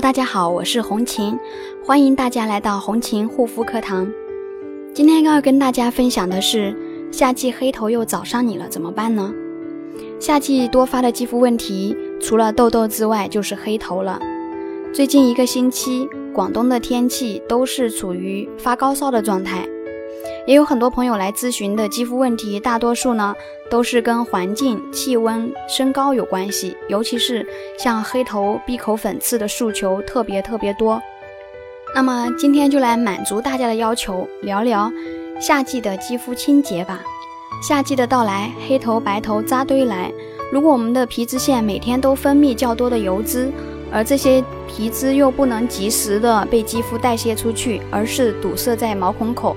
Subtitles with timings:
[0.00, 1.36] 大家好，我是红琴，
[1.84, 4.08] 欢迎大家来到红琴护肤课堂。
[4.94, 6.72] 今天要跟大家分享的是，
[7.10, 9.34] 夏季黑头又找上你了，怎么办呢？
[10.20, 14.20] 夏季多发的肌肤问题，除了痘痘之外，就是黑头了。
[14.92, 19.68] 最近一个星期，广东的天气都是处于发高烧的状态。
[20.48, 23.34] 也有很多朋友来咨询的肌肤问题，大多数呢
[23.70, 27.46] 都是跟环境气温升高有关系，尤其是
[27.78, 30.98] 像黑头、闭口粉刺的诉求特别特别多。
[31.94, 34.90] 那么今天就来满足大家的要求，聊聊
[35.38, 37.02] 夏季的肌肤清洁吧。
[37.62, 40.10] 夏季的到来，黑头白头扎堆来。
[40.50, 43.52] 如果我们的皮脂腺每天都分泌较多的油脂，
[43.92, 49.54] 而这些皮脂又不能及时的被肌肤代谢出去，而是堵塞在毛孔口。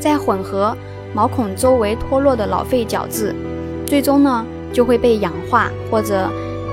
[0.00, 0.76] 再混合
[1.14, 3.34] 毛孔周围脱落的老废角质，
[3.86, 6.28] 最终呢就会被氧化或者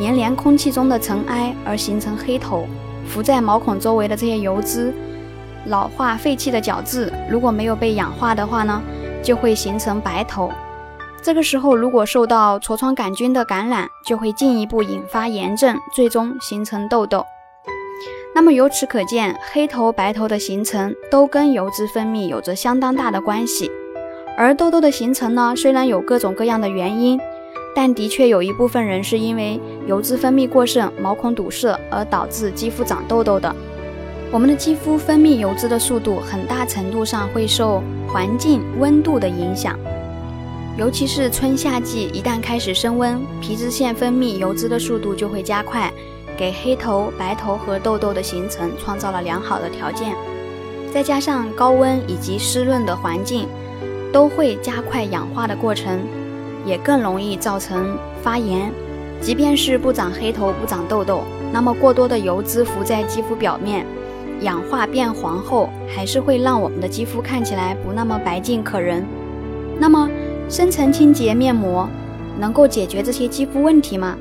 [0.00, 2.66] 粘连空气中的尘埃而形成黑头。
[3.06, 4.92] 浮在毛孔周围的这些油脂、
[5.66, 8.80] 老化废弃的角质，如果没有被氧化的话呢，
[9.22, 10.52] 就会形成白头。
[11.20, 17.24] 这个时候如果受到痤疮杆菌的感染，就会进一步引发炎症，最终形成痘痘。
[18.38, 23.68] 那么由此可见，黑头白头的形成都跟油脂分泌有着相当大的关系。
[24.36, 27.18] 而痘痘的形成呢，虽然有各种各样的原因，
[27.74, 33.52] 但的确有一部分人是因为油脂分泌过剩、毛孔堵塞而导致肌肤长痘痘的。
[34.30, 39.76] 我们的肌肤分泌油脂的速度，很大程度上会受环境温度的影响，
[40.76, 45.92] 尤其是春夏季，一旦开始升温，皮脂腺分泌油脂的速度就会加快。
[46.38, 50.14] 给黑头、白头和痘痘的形成创造了良好的条件，
[50.94, 53.48] 再加上高温以及湿润的环境，
[54.12, 55.98] 都会加快氧化的过程，
[56.64, 58.72] 也更容易造成发炎。
[59.20, 63.84] 即便是不长黑头、不长痘痘，那么过多的油脂浮在肌肤表面，
[64.42, 69.04] 氧化变黄后，还是会让我们的肌肤看起来不那么白净可人。
[69.76, 70.08] 那么，
[70.48, 71.88] 深层清洁面膜
[72.38, 74.16] 能够解决这些肌肤问题吗？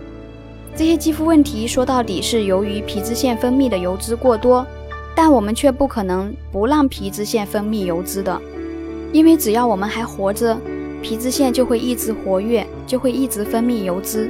[0.77, 4.63] 这些肌肤问题说到底是由于皮脂腺分泌的油脂过多，
[5.15, 8.39] 但我们却不可能不让皮脂腺分泌油脂的，
[9.11, 10.55] 因为只要我们还活着，
[11.01, 14.29] 皮脂腺就会一直活跃，就会一直分泌油脂。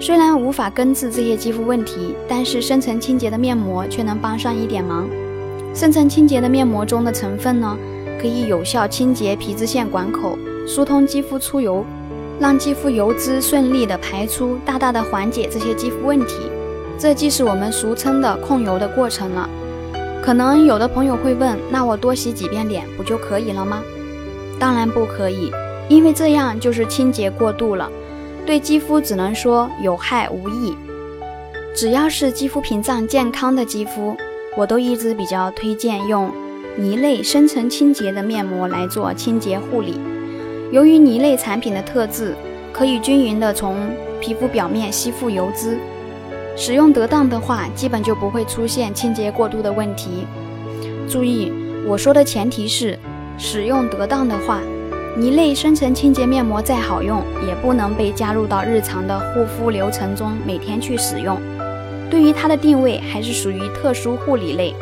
[0.00, 5.08] 虽然无法根治这些肌肤问题，但是深层清洁的面膜却能帮上一点忙。
[5.72, 7.78] 深层清洁的面膜中的成分呢，
[8.20, 11.84] 可以有效清洁皮脂腺管口，疏通肌肤出油。
[12.40, 16.50] 让肌肤油脂顺利的排出，大大的缓解这些肌肤问题。
[16.98, 19.48] 这既是我们俗称的控油的过程了。
[20.22, 23.82] 可能有的朋友会问，那我多洗几遍脸不就可以了吗？
[24.58, 25.52] 当然不可以，
[25.90, 27.90] 因为这样就是清洁过度了，
[28.46, 30.74] 对肌肤只能说有害无益。
[31.74, 34.16] 只要是肌肤屏障健康的肌肤，
[34.56, 36.30] 我都一直比较推荐用
[36.76, 40.00] 泥类深层清洁的面膜来做清洁护理。
[40.72, 42.32] 由于泥类产品的特质，
[42.72, 43.76] 可以均匀地从
[44.20, 45.76] 皮肤表面吸附油脂，
[46.56, 50.26] 使用得当的话，基本就不会出现清洁过度的问题。
[51.08, 51.52] 注意，
[51.86, 52.96] 我说的前提是
[53.36, 54.60] 使用得当的话，
[55.16, 61.36] 泥类深层清洁面膜再好用，也不能被加入到日常的护肤流程中，每天去使用。
[62.08, 64.72] 对于它的定位，还是属于特殊护理类。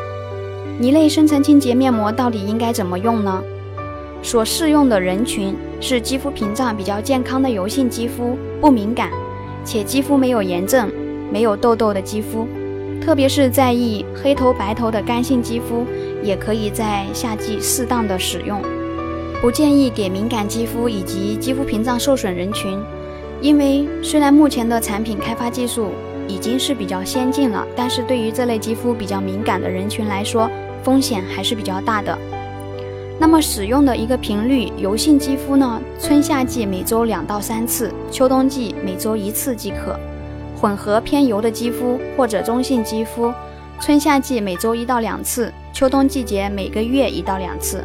[0.79, 3.43] 泥类深层清洁面膜到底应该怎么用呢？
[4.23, 9.11] 所适用的人群是肌肤屏障比较健康的油性肌肤，不敏感，
[9.65, 10.91] 且肌肤没有炎症、
[11.33, 12.47] 没有痘痘的肌肤，
[13.01, 15.87] 特别是在意黑头白头的干性肌肤，
[16.23, 18.61] 也可以在夏季适当的使用。
[19.41, 22.77] 不建议给敏感肌肤以及肌肤屏障受损人群，
[23.41, 25.93] 因为虽然目前的产品开发技术
[26.27, 30.51] 已经是比较先进了，但是对于这类肌肤比较敏感的人群来说，
[30.83, 32.19] 风险还是比较大的。
[33.21, 39.99] 那么使用的一个频率，油性肌肤呢，春夏季每周两到三次，秋冬季每周一次即可。
[40.57, 43.33] 混合偏油的肌肤或者中性肌肤，
[43.81, 47.85] 春夏季每周一到两次，秋冬季节每个月一到两次。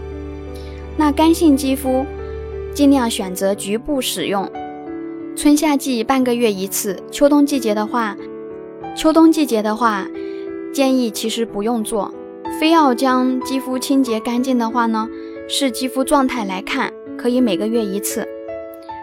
[0.97, 2.05] 那干性肌肤，
[2.75, 4.47] 尽量选择局部使用，
[5.35, 8.15] 春夏季半个月一次，秋冬季节的话，
[8.95, 10.05] 秋冬季节的话，
[10.71, 12.13] 建议其实不用做。
[12.59, 15.07] 非要将肌肤清洁干净的话呢，
[15.47, 18.27] 视肌肤状态来看，可以每个月一次。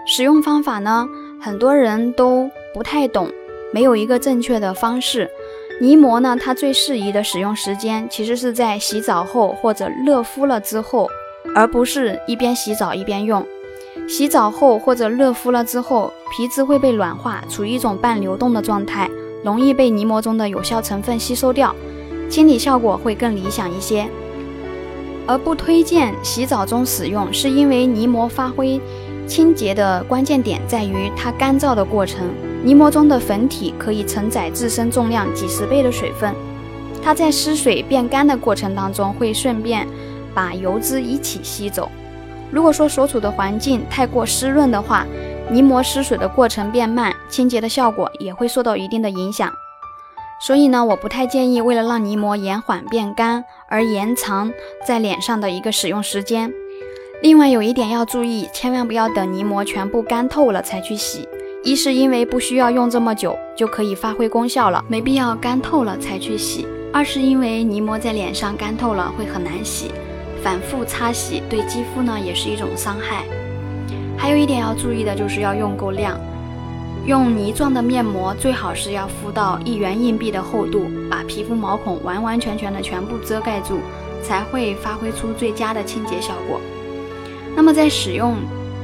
[0.06, 1.06] 使用方法呢，
[1.40, 3.28] 很多人都不太懂，
[3.72, 5.28] 没有一个正确的方式。
[5.80, 11.08] 泥膜呢，它最适宜的使用时间其实是在洗澡后或者热敷了之后，
[11.54, 13.44] 而不是一边洗澡一边用。
[14.08, 19.10] 洗澡后或者热敷了之后，皮脂会被软化，处于一种半流动的状态，
[19.44, 21.74] 容易被泥膜中的有效成分吸收掉。
[22.30, 24.08] 清理效果会更理想一些。
[25.26, 28.80] 而不推荐洗澡中使用，是因为泥膜发挥
[29.26, 32.26] 清洁的关键点在于它干燥的过程。
[32.64, 36.34] 泥膜中的粉体可以承载自身重量几十倍的水分，
[37.02, 39.86] 它在湿水变干的过程当中，会顺便
[40.34, 41.90] 把油脂一起吸走。
[42.50, 45.06] 如果说所处的环境太过湿润的话，
[45.50, 49.52] 泥膜失水的过程变慢，清洁的效果也会受到一定的影响。
[50.40, 54.50] 所以呢，我不太建议为了让泥膜延缓变干而延长
[54.86, 56.50] 在脸上的一个使用时间。
[57.22, 61.28] 另外有一点要注意，千万不要等泥膜全部干透了才去洗。
[61.62, 69.90] 一是因为不需要用这么久就可以发挥功效了，没必要干透了才去洗；二是因为泥膜在脸上干透了会很难洗，
[70.42, 73.24] 反复擦洗对肌肤呢也是一种伤害。
[74.16, 76.18] 还有一点要注意的就是要用够量。
[77.06, 83.78] 用泥状的面膜最好是要敷到一元硬币的厚度，把皮肤毛孔完完全全的全部遮盖住，
[84.22, 86.60] 才会发挥出最佳的清洁效果。
[87.56, 88.36] 那么在使用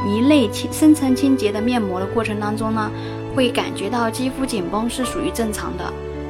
[0.04, 2.90] 泥类清深层清洁的面膜的过程当中呢，
[3.34, 5.84] 会感觉到肌肤紧绷是属于正常的，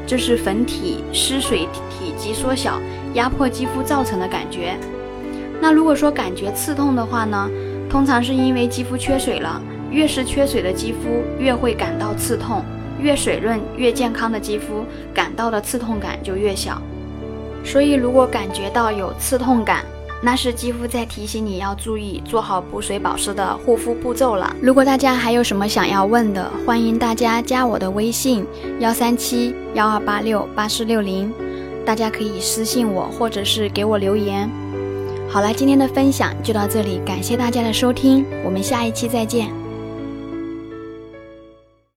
[0.06, 2.80] 这是粉体失水体积缩小
[3.14, 4.76] 压迫肌肤造成的感觉。
[5.60, 7.48] 那如果说感觉刺痛的话呢，
[7.88, 9.62] 通常是因为肌肤缺水了。
[9.90, 12.62] 越是缺水的肌肤，越会感到刺痛；
[13.00, 14.84] 越水润、越健康的肌肤，
[15.14, 16.80] 感到的刺痛感就越小。
[17.64, 19.84] 所以，如果感觉到有刺痛感，
[20.22, 24.54] 那是肌肤在提醒你要注意做好补水保湿的护肤步骤了。
[24.62, 28.46] 如果大家还有什么想要问的，欢迎大家加我的微信：
[28.80, 31.32] 幺三七幺二八六八四六零，
[31.84, 34.48] 大家可以私信我，或者是给我留言。
[35.28, 39.65] 好了，今天的分享就到这里，感谢大家的收听，我们下一期再见。